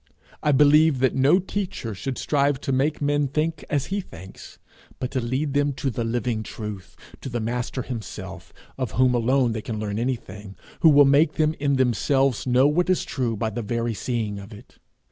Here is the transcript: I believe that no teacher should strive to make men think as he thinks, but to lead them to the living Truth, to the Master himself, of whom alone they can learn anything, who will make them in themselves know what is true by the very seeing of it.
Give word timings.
I 0.41 0.51
believe 0.51 0.97
that 0.97 1.13
no 1.13 1.37
teacher 1.37 1.93
should 1.93 2.17
strive 2.17 2.59
to 2.61 2.71
make 2.71 3.03
men 3.03 3.27
think 3.27 3.63
as 3.69 3.85
he 3.93 4.01
thinks, 4.01 4.57
but 4.97 5.11
to 5.11 5.21
lead 5.21 5.53
them 5.53 5.73
to 5.73 5.91
the 5.91 6.03
living 6.03 6.41
Truth, 6.41 6.95
to 7.21 7.29
the 7.29 7.39
Master 7.39 7.83
himself, 7.83 8.51
of 8.79 8.93
whom 8.93 9.13
alone 9.13 9.51
they 9.51 9.61
can 9.61 9.77
learn 9.77 9.99
anything, 9.99 10.55
who 10.79 10.89
will 10.89 11.05
make 11.05 11.33
them 11.33 11.53
in 11.59 11.75
themselves 11.75 12.47
know 12.47 12.65
what 12.67 12.89
is 12.89 13.05
true 13.05 13.37
by 13.37 13.51
the 13.51 13.61
very 13.61 13.93
seeing 13.93 14.39
of 14.39 14.51
it. 14.53 14.79